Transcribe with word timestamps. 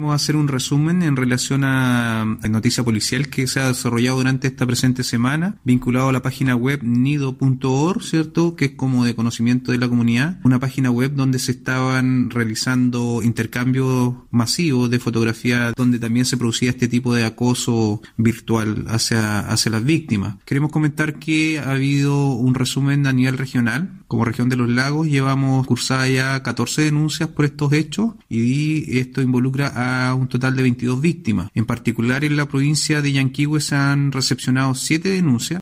Vamos 0.00 0.12
a 0.12 0.22
hacer 0.22 0.36
un 0.36 0.46
resumen 0.46 1.02
en 1.02 1.16
relación 1.16 1.64
a 1.64 2.24
la 2.40 2.48
noticia 2.48 2.84
policial 2.84 3.28
que 3.30 3.48
se 3.48 3.58
ha 3.58 3.66
desarrollado 3.66 4.18
durante 4.18 4.46
esta 4.46 4.64
presente 4.64 5.02
semana, 5.02 5.56
vinculado 5.64 6.10
a 6.10 6.12
la 6.12 6.22
página 6.22 6.54
web 6.54 6.84
nido.org, 6.84 8.00
¿cierto? 8.04 8.54
Que 8.54 8.66
es 8.66 8.70
como 8.76 9.04
de 9.04 9.16
conocimiento 9.16 9.72
de 9.72 9.78
la 9.78 9.88
comunidad. 9.88 10.38
Una 10.44 10.60
página 10.60 10.92
web 10.92 11.14
donde 11.16 11.40
se 11.40 11.50
estaban 11.50 12.30
realizando 12.30 13.24
intercambios 13.24 14.14
masivos 14.30 14.88
de 14.88 15.00
fotografías 15.00 15.74
donde 15.74 15.98
también 15.98 16.26
se 16.26 16.36
producía 16.36 16.70
este 16.70 16.86
tipo 16.86 17.12
de 17.12 17.24
acoso 17.24 18.00
virtual 18.16 18.84
hacia, 18.86 19.40
hacia 19.40 19.72
las 19.72 19.82
víctimas. 19.82 20.36
Queremos 20.44 20.70
comentar 20.70 21.18
que 21.18 21.58
ha 21.58 21.72
habido 21.72 22.34
un 22.34 22.54
resumen 22.54 23.04
a 23.08 23.12
nivel 23.12 23.36
regional. 23.36 24.04
Como 24.06 24.24
región 24.24 24.48
de 24.48 24.54
los 24.54 24.68
lagos 24.68 25.08
llevamos 25.08 25.66
cursadas 25.66 26.08
ya 26.08 26.40
14 26.40 26.82
denuncias 26.82 27.28
por 27.30 27.44
estos 27.44 27.72
hechos 27.72 28.12
y 28.28 28.96
esto 29.00 29.22
involucra 29.22 29.72
a 29.74 29.87
un 30.14 30.28
total 30.28 30.54
de 30.56 30.62
22 30.62 31.00
víctimas. 31.00 31.50
En 31.54 31.64
particular 31.64 32.24
en 32.24 32.36
la 32.36 32.46
provincia 32.46 33.02
de 33.02 33.12
Yanquihue 33.12 33.60
se 33.60 33.76
han 33.76 34.12
recepcionado 34.12 34.74
7 34.74 35.08
denuncias 35.08 35.56